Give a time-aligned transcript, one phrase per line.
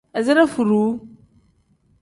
[0.19, 0.89] Izire furuu.